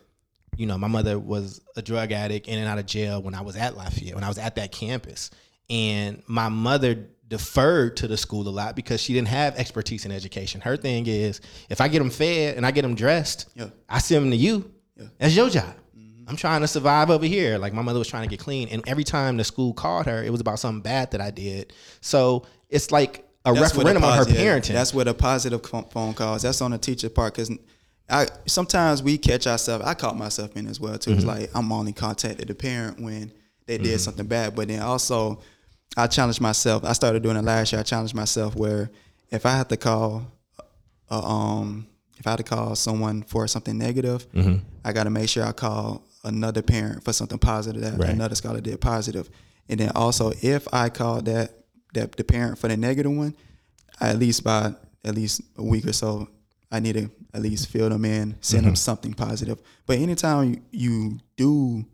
[0.56, 3.40] you know, my mother was a drug addict in and out of jail when I
[3.40, 5.30] was at Lafayette, when I was at that campus.
[5.70, 10.12] And my mother deferred to the school a lot because she didn't have expertise in
[10.12, 10.60] education.
[10.60, 13.68] Her thing is if I get them fed and I get them dressed, Yeah.
[13.88, 14.70] I send them to you.
[14.96, 15.06] Yeah.
[15.18, 15.74] That's your job.
[15.98, 16.28] Mm-hmm.
[16.28, 17.56] I'm trying to survive over here.
[17.58, 18.68] Like my mother was trying to get clean.
[18.68, 21.72] And every time the school called her, it was about something bad that I did.
[22.02, 24.34] So it's like a That's referendum on her posi-
[24.68, 24.74] yeah.
[24.74, 26.42] That's where the positive pho- phone calls.
[26.42, 27.50] That's on the teacher part because
[28.08, 29.84] I sometimes we catch ourselves.
[29.84, 31.10] I caught myself in as well too.
[31.10, 31.18] Mm-hmm.
[31.18, 33.32] It's like I'm only contacted the parent when
[33.66, 35.40] they did something bad, but then also
[35.96, 36.84] I challenged myself.
[36.84, 37.80] I started doing it last year.
[37.80, 38.90] I challenged myself where
[39.30, 40.26] if I had to call,
[41.10, 41.86] uh, um,
[42.18, 44.56] if I had to call someone for something negative, Mm-hmm.
[44.84, 48.10] I got to make sure I call another parent for something positive that Right.
[48.10, 49.28] another scholar did positive.
[49.68, 51.63] And then also, if I called that
[51.94, 53.34] that the parent for the negative one,
[54.00, 56.28] at least by at least a week or so,
[56.72, 58.66] I need to at least fill them in, send Mm-hmm.
[58.70, 59.60] them something positive.
[59.86, 61.84] But anytime you, you do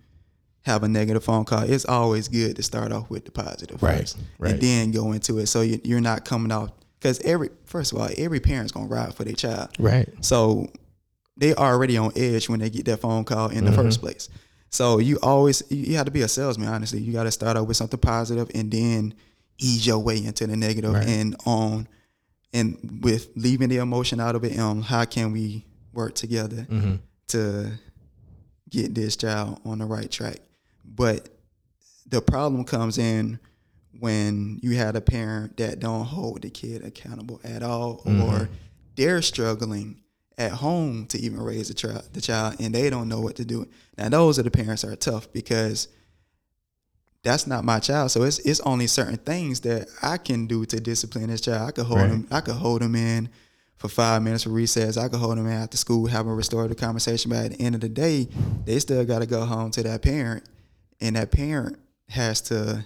[0.63, 4.01] have a negative phone call, it's always good to start off with the positive Right,
[4.01, 4.53] first, right.
[4.53, 5.47] and then go into it.
[5.47, 9.15] So you, you're not coming out because every first of all, every parent's gonna ride
[9.15, 9.71] for their child.
[9.79, 10.09] right.
[10.21, 10.69] So
[11.37, 13.81] they are already on edge when they get that phone call in the Mm-hmm.
[13.83, 14.29] first place.
[14.69, 16.69] So you always you, you have to be a salesman.
[16.69, 19.15] Honestly, you got to start out with something positive and then
[19.61, 21.07] ease your way into the negative Right.
[21.07, 21.87] and on
[22.53, 24.59] and with leaving the emotion out of it.
[24.59, 26.95] Um, how can we work together Mm-hmm.
[27.29, 27.73] to
[28.69, 30.39] get this child on the right track?
[30.85, 31.29] But
[32.09, 33.39] the problem comes in
[33.99, 38.49] when you had a parent that don't hold the kid accountable at all, or
[38.97, 40.03] they're struggling
[40.39, 43.45] at home to even raise the child, the child, and they don't know what to
[43.45, 43.67] do.
[43.99, 45.89] Now, those are the parents that are tough because
[47.23, 48.11] that's not my child.
[48.11, 51.69] So it's it's only certain things that I can do to discipline this child.
[51.69, 52.11] I could hold Right.
[52.11, 52.27] him.
[52.31, 53.29] I could hold him in
[53.77, 54.97] for five minutes for recess.
[54.97, 57.31] I could hold him in after school, have a restorative conversation.
[57.31, 58.29] But at the end of the day,
[58.65, 60.45] they still got to go home to that parent,
[61.01, 61.79] and that parent
[62.09, 62.85] has to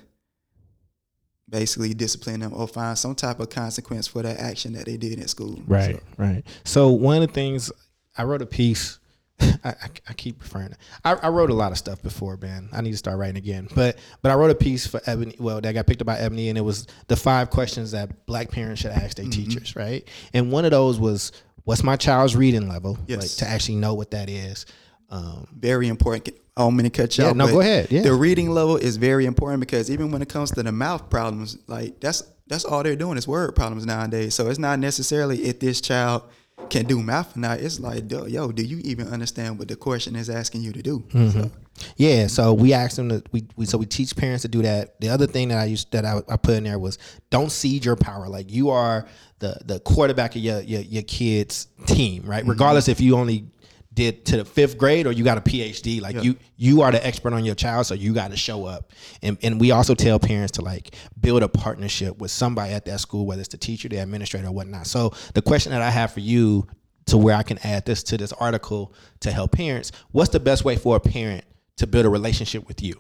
[1.49, 5.19] basically discipline them or find some type of consequence for that action that they did
[5.19, 5.63] in school.
[5.67, 6.43] Right, right.
[6.65, 7.71] So one of the things
[8.17, 8.99] I wrote a piece.
[9.41, 10.69] I, I, I keep referring.
[10.71, 12.69] To, I, I wrote a lot of stuff before, man.
[12.73, 13.69] I need to start writing again.
[13.75, 15.35] But but I wrote a piece for Ebony.
[15.39, 18.51] Well, that got picked up by Ebony, and it was the five questions that Black
[18.51, 20.07] parents should ask their teachers, right?
[20.33, 21.33] And one of those was,
[21.65, 23.21] "What's my child's reading level?" Yes.
[23.21, 24.67] Like to actually know what that is.
[25.11, 26.31] Um, very important.
[26.57, 27.37] I'm going to cut you Yeah, off.
[27.37, 27.91] no, go ahead.
[27.91, 28.03] Yeah.
[28.03, 31.59] The reading level is very important because even when it comes to the mouth problems,
[31.67, 34.35] like that's that's all they're doing is word problems nowadays.
[34.35, 36.23] So it's not necessarily if this child
[36.71, 37.61] can do math not.
[37.61, 41.01] It's like, yo, do you even understand what the question is asking you to do?
[41.11, 41.43] Mm-hmm.
[41.43, 41.51] So,
[41.97, 45.01] Yeah, so we asked them to we, we so we teach parents to do that.
[45.01, 46.99] The other thing that I used that I, I put in there was
[47.31, 48.29] don't cede your power.
[48.29, 49.07] Like you are
[49.39, 52.47] the the quarterback of your your, your kids team, right?
[52.47, 53.47] Regardless if you only
[53.95, 57.05] did to the fifth grade or you got a PhD, like you you are the
[57.07, 58.93] expert on your child, so you got to show up.
[59.23, 63.01] And and we also tell parents to like build a partnership with somebody at that
[63.01, 64.87] school, whether it's the teacher, the administrator, or whatnot.
[64.87, 66.67] So the question that I have for you
[67.07, 70.65] to where I can add this to this article to help parents, what's the best
[70.65, 71.45] way for a parent
[71.77, 72.95] to build a relationship with you?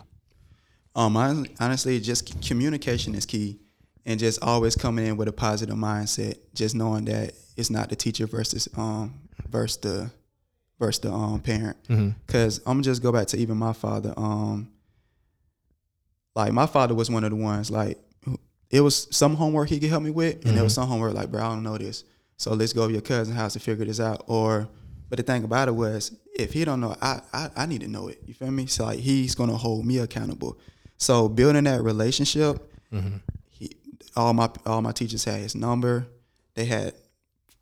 [0.96, 3.58] um, hon- honestly, just communication is key,
[4.06, 6.38] and just always coming in with a positive mindset.
[6.54, 9.14] Just knowing that it's not the teacher versus um
[9.48, 10.10] versus the
[10.84, 11.76] versus the um parent.
[12.26, 14.12] Because I'm just go back to even my father.
[14.16, 14.68] Um,
[16.34, 17.98] like my father was one of the ones like
[18.70, 21.30] it was some homework he could help me with, and there was some homework like,
[21.30, 22.02] bro, I don't know this,
[22.36, 24.24] so let's go to your cousin's house to figure this out.
[24.26, 24.68] Or,
[25.08, 27.88] but the thing about it was, if he don't know, I I, I need to
[27.88, 28.18] know it.
[28.26, 28.66] You feel me?
[28.66, 30.58] So like he's gonna hold me accountable.
[30.96, 32.56] So building that relationship,
[33.50, 33.76] he,
[34.16, 36.06] all my all my teachers had his number.
[36.54, 36.94] They had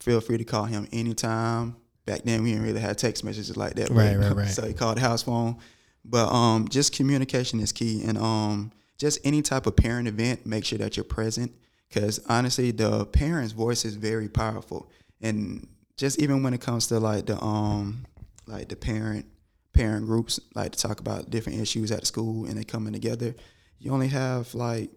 [0.01, 1.77] feel free to call him anytime.
[2.05, 3.91] Back then, we didn't really have text messages like that.
[3.91, 4.49] Right, right, right.
[4.49, 5.59] So he called the house phone.
[6.05, 10.65] But um, just communication is key, and um, just any type of parent event, make
[10.65, 11.53] sure that you're present.
[11.89, 16.99] Because honestly, the parent's voice is very powerful, and just even when it comes to
[16.99, 18.05] like the um,
[18.47, 19.27] like the parent
[19.75, 23.35] parent groups, like to talk about different issues at the school, and they coming together.
[23.79, 24.91] You only have like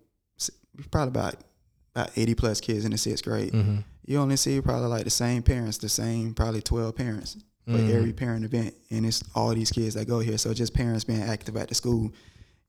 [0.90, 1.36] probably about
[1.96, 3.54] about 80 plus kids in the sixth grade.
[4.06, 8.14] You only see probably like the same parents, the same probably 12 parents for every
[8.14, 8.76] parent event.
[8.92, 10.38] And it's all these kids that go here.
[10.38, 12.12] So just parents being active at the school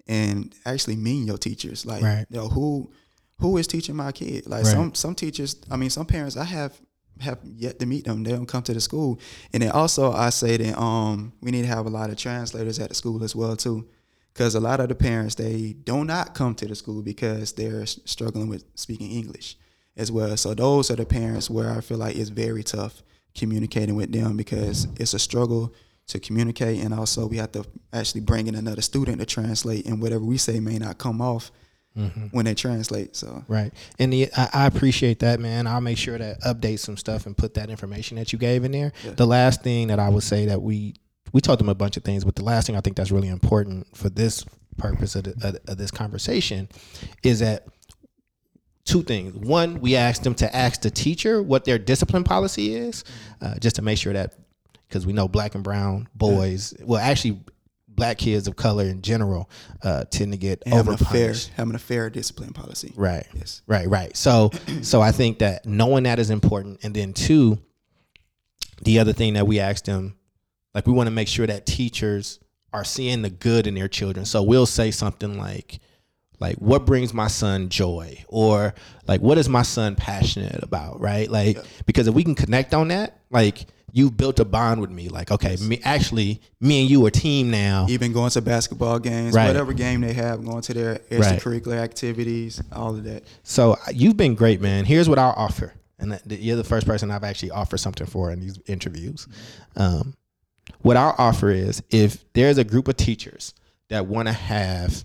[0.07, 1.85] and actually meeting your teachers.
[1.85, 2.27] Like, Right.
[2.31, 2.91] yo, who
[3.39, 4.47] who is teaching my kid?
[4.47, 4.73] Like Right.
[4.73, 6.81] some some teachers, I mean, some parents I have
[7.21, 8.23] have yet to meet them.
[8.23, 9.19] They don't come to the school.
[9.53, 12.79] And then also I say that um we need to have a lot of translators
[12.79, 13.87] at the school as well too.
[14.33, 17.85] Because a lot of the parents they do not come to the school because they're
[17.87, 19.57] struggling with speaking English
[19.97, 20.37] as well.
[20.37, 23.03] So those are the parents where I feel like it's very tough
[23.35, 25.73] communicating with them because it's a struggle
[26.09, 30.01] to communicate and also we have to actually bring in another student to translate and
[30.01, 31.51] whatever we say may not come off
[31.97, 32.27] mm-hmm.
[32.27, 33.17] when they translate.
[33.17, 33.73] So Right.
[33.99, 35.67] And the, I, I appreciate that, man.
[35.67, 38.73] I'll make sure to update some stuff and put that information that you gave in
[38.73, 38.93] there.
[39.17, 40.95] The last thing that I would say that we
[41.33, 43.29] we talked about a bunch of things, but the last thing I think that's really
[43.29, 44.45] important for this
[44.79, 46.69] purpose of, the, of, of this conversation
[47.23, 47.67] is that
[48.87, 49.35] two things.
[49.35, 53.05] One, we asked them to ask the teacher what their discipline policy is,
[53.43, 54.35] uh, just to make sure that
[54.89, 57.41] because we know black and brown boys, well, actually,
[57.89, 59.51] black kids of color in general
[59.83, 62.93] uh, tend to get a fair having a fair discipline policy.
[62.95, 63.27] Right.
[63.35, 63.63] Yes.
[63.67, 64.17] Right, right.
[64.17, 64.51] So
[64.83, 66.81] so I think that knowing that is important.
[66.85, 67.59] And then two,
[68.83, 70.17] the other thing that we asked them,
[70.75, 72.39] like we want to make sure that teachers
[72.73, 74.27] are seeing the good in their children.
[74.27, 75.81] So we'll say something like
[76.39, 78.75] like what brings my son joy or
[79.07, 81.31] like what is my son passionate about, right?
[81.31, 85.09] Like because if we can connect on that, like you've built a bond with me.
[85.09, 87.87] Like, okay, me actually me and you are team now.
[87.89, 89.47] Even going to basketball games, Right.
[89.47, 93.25] whatever game they have, going to their extracurricular activities, all of that.
[93.43, 94.85] So uh, you've been great, man.
[94.85, 98.41] Here's what I'll offer, and you're the first person I've actually offered something for in
[98.41, 99.27] these interviews.
[99.77, 100.15] Um,
[100.83, 103.55] what I'll offer is if there's a group of teachers
[103.89, 105.05] that want to have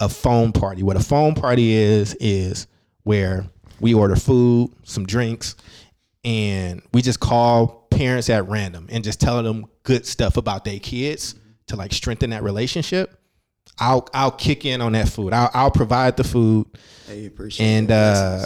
[0.00, 0.82] a phone party.
[0.82, 2.66] What a phone party is is
[3.02, 3.46] where
[3.80, 5.56] we order food, some drinks,
[6.24, 10.78] and we just call parents at random and just tell them good stuff about their
[10.78, 11.34] kids
[11.66, 13.18] to like strengthen that relationship.
[13.78, 15.32] I'll I'll kick in on that food.
[15.32, 16.66] I'll I'll provide the food,
[17.06, 18.44] Hey, appreciate and uh,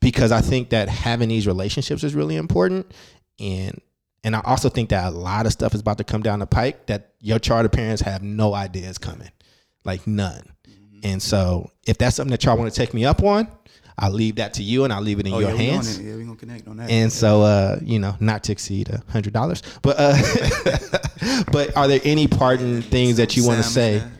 [0.00, 2.90] because I think that having these relationships is really important,
[3.38, 3.80] and
[4.24, 6.46] and I also think that a lot of stuff is about to come down the
[6.46, 9.30] pike that your charter parents have no idea is coming,
[9.84, 10.42] like none.
[10.68, 11.00] Mm-hmm.
[11.04, 13.48] And so, if that's something that y'all want to take me up on,
[13.98, 16.00] I'll leave that to you, and I'll leave it in oh, your yeah, on hands.
[16.00, 16.88] Yeah, we gonna connect on that.
[16.88, 20.16] And so, uh, you know, not to exceed a hundred dollars, but uh,
[21.52, 23.98] but are there any parting things that you want to say?
[23.98, 24.12] man.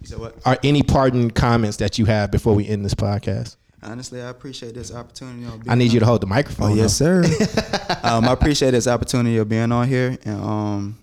[0.00, 0.36] You said what?
[0.46, 3.56] Are any parting comments that you have before we end this podcast?
[3.82, 5.44] Honestly, I appreciate this opportunity.
[5.46, 6.76] Of I need you to hold the Oh microphone.
[6.76, 7.22] yes, sir.
[8.02, 10.98] um, I appreciate this opportunity of being on here, and um,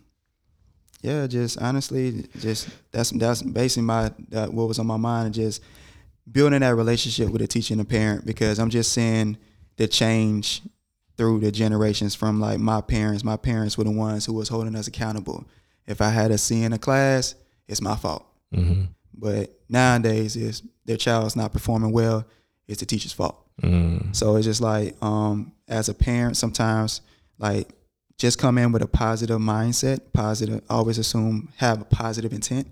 [1.02, 5.36] yeah, just honestly, just that's that's basically my uh, what was on my mind, and
[5.36, 5.62] just
[6.32, 9.38] building that relationship with a teacher and a parent, because I'm just seeing
[9.78, 10.62] the change
[11.18, 13.24] through the generations from like my parents.
[13.24, 15.46] My parents were the ones who was holding us accountable.
[15.88, 17.36] If I had a C in a class,
[17.68, 18.26] it's my fault.
[18.54, 18.90] Mhm.
[19.14, 22.26] But nowadays, is their child's not performing well,
[22.68, 23.38] it's the teacher's fault.
[23.62, 24.16] Mm.
[24.16, 27.02] So it's just like, um, as a parent, sometimes
[27.38, 27.70] like
[28.22, 32.68] just come in with a positive mindset, positive, always assume have a positive intent,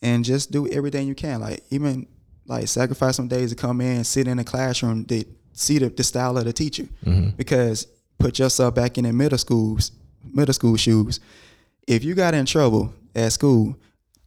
[0.00, 1.40] and just do everything you can.
[1.40, 2.06] Like even
[2.46, 6.02] like sacrifice some days to come in, sit in the classroom, to see the, the
[6.02, 7.36] style of the teacher, mm-hmm.
[7.36, 7.86] because
[8.18, 9.92] put yourself back in the middle schools,
[10.24, 11.20] middle school shoes.
[11.86, 13.76] If you got in trouble at school,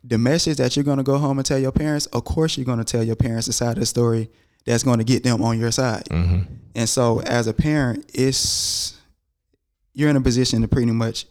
[0.04, 2.84] the message that you're gonna go home and tell your parents, of course you're gonna
[2.84, 4.30] tell your parents the side of the story
[4.65, 6.06] that's gonna get them on your side.
[6.06, 6.54] Mm-hmm.
[6.76, 9.00] And so as a parent, it's
[9.93, 11.25] you're in a position to pretty much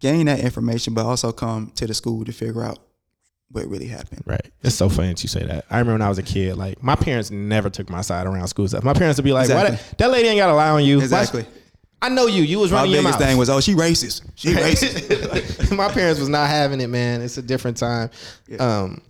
[0.00, 2.78] gain that information, but also come to the school to figure out
[3.50, 4.22] what really happened.
[4.26, 4.50] Right.
[4.62, 5.64] It's so funny that you say that.
[5.70, 8.46] I remember when I was a kid, like my parents never took my side around
[8.48, 8.84] school stuff.
[8.84, 9.76] My parents would be like, "Why Exactly.
[9.76, 11.44] that, that lady ain't got to lie on you." Exactly.
[12.02, 12.42] I know you.
[12.42, 14.22] You was My running your biggest thing was, oh, she racist.
[14.34, 15.76] She racist.
[15.76, 17.20] my parents was not having it, man.
[17.20, 18.08] It's a different time.
[18.58, 19.02] Um,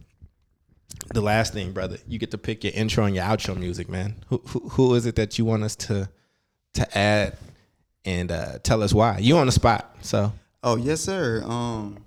[1.14, 4.16] the last thing, brother, you get to pick your intro and your outro music, man.
[4.29, 6.09] Who who, who is it that you want us to
[6.74, 7.37] to add
[8.04, 9.18] and uh, tell us why?
[9.18, 10.32] You on the spot, so
[10.62, 11.42] oh yes, sir.
[11.44, 12.04] Um,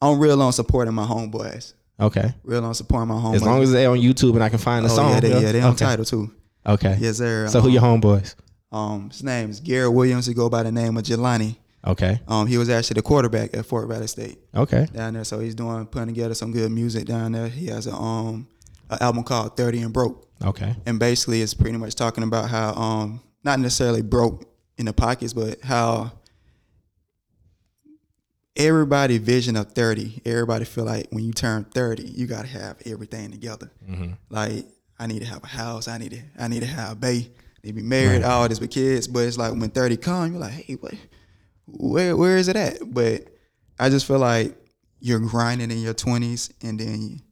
[0.00, 1.74] I'm real on supporting my homeboys.
[2.00, 2.34] okay.
[2.44, 3.36] Real on supporting my homeboys.
[3.36, 5.42] As long as they're on YouTube and I can find the oh song, yeah, they,
[5.42, 5.84] yeah, they on okay.
[5.84, 6.32] title too.
[6.66, 6.96] Okay.
[7.00, 7.48] Yes, sir.
[7.48, 8.34] So who um, your homeboys?
[8.70, 10.26] Um, his name is Garrett Williams.
[10.26, 11.56] He go by the name of Jelani.
[11.86, 12.20] Okay.
[12.28, 14.38] Um, he was actually the quarterback at Fort Valley State.
[14.54, 14.86] Okay.
[14.92, 15.24] down there.
[15.24, 17.48] So he's doing putting together some good music down there.
[17.48, 18.46] He has a um
[18.90, 20.74] an album called Thirty and Broke, Okay.
[20.86, 24.44] and basically it's pretty much talking about how um not necessarily broke
[24.78, 26.12] in the pockets, but how
[28.56, 32.76] everybody vision of 30 everybody feel like when you turn 30 you got to have
[32.86, 33.70] everything together.
[34.30, 34.66] Like
[34.98, 37.30] i need to have a house i need to i need to have a baby
[37.62, 39.06] need to be married all this with kids.
[39.06, 40.94] But it's like when 30 come you're like hey what
[41.66, 42.78] where where is it at?
[42.92, 43.28] But
[43.78, 44.56] i just feel like
[45.00, 47.22] you're grinding in your 20s and then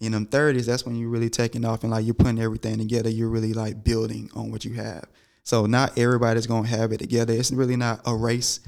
[0.00, 3.08] in them 30s that's when you're really taking off and like you're putting everything together
[3.08, 5.04] you're really like building on what you have
[5.42, 8.60] so not everybody's gonna have it together it's really not a race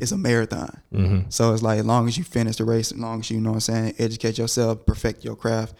[0.00, 1.20] it's a marathon mm-hmm.
[1.28, 3.42] so it's like as long as you finish the race as long as you, you
[3.42, 5.74] know what i'm saying educate yourself perfect your craft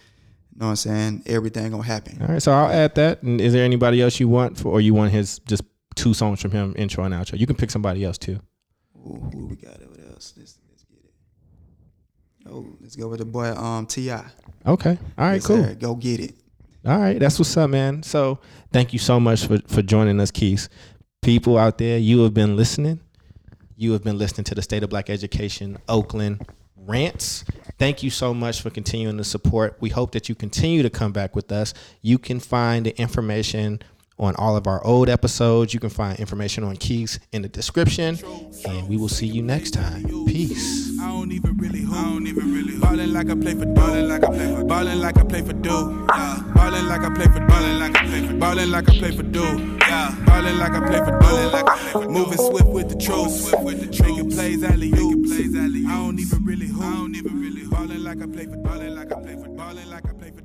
[0.53, 2.43] you know what i'm saying everything gonna happen All right.
[2.43, 3.23] So I'll add that.
[3.23, 5.63] And is there anybody else you want for, or you want his just
[5.95, 7.39] two songs from him, intro and outro?
[7.39, 8.41] You can pick somebody else too.
[8.97, 10.66] Ooh, who we got over else let's, let's get it
[12.51, 14.25] oh let's go with the boy um T.I.
[14.67, 14.99] Okay.
[15.19, 15.35] All right.
[15.35, 15.63] Yes, cool.
[15.63, 15.75] sir.
[15.75, 16.35] go get it
[16.85, 18.03] All right, that's what's up, man.
[18.03, 18.39] So
[18.73, 20.69] thank you so much for, for joining us, Keith.
[21.23, 23.01] People out there, you have been listening.
[23.77, 26.47] You have been listening to the State of Black Education Oakland
[26.87, 27.45] rants.
[27.79, 29.77] Thank you so much for continuing to support.
[29.81, 31.75] We hope that you continue to come back with us.
[32.01, 33.81] You can find the information
[34.19, 35.75] on all of our old episodes.
[35.75, 38.19] You can find information on Keys in the description.
[38.65, 40.05] And we will see you next time.
[40.27, 40.99] Peace.
[41.01, 41.85] I don't even really.
[41.91, 42.77] I don't even really
[43.07, 46.07] like I play for like I play for like I play for do.
[46.11, 46.43] Yeah.
[46.57, 48.35] Like I play for like I play for
[48.67, 49.43] like I play for do.
[49.43, 50.15] Yeah.
[50.27, 51.13] Like I play for
[51.51, 53.01] like I play for Moving swift with the.
[53.01, 56.67] Swift with the plays alley plays alley I don't even really.
[56.67, 57.65] I don't even really
[57.99, 60.36] like I play for like I play for like I play for.